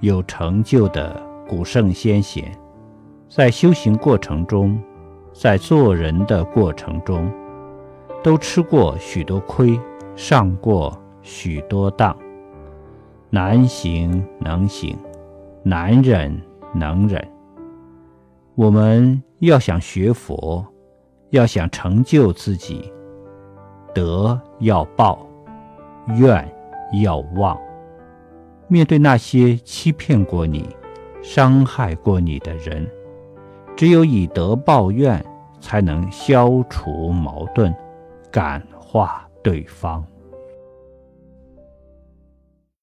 [0.00, 2.52] 有成就的古圣先贤，
[3.28, 4.80] 在修行过程中，
[5.32, 7.28] 在做人的过程中，
[8.22, 9.78] 都吃过许多亏，
[10.14, 12.16] 上过许多当。
[13.30, 14.96] 难行能行，
[15.62, 16.40] 难忍
[16.72, 17.22] 能忍。
[18.54, 20.64] 我们要想学佛，
[21.30, 22.92] 要想成就自己，
[23.92, 25.26] 德要报，
[26.16, 26.48] 愿
[27.02, 27.58] 要忘。
[28.68, 30.68] 面对那些欺骗过你、
[31.22, 32.86] 伤害过你的人，
[33.76, 35.24] 只有以德报怨，
[35.60, 37.74] 才能消除矛盾，
[38.30, 40.04] 感化对方。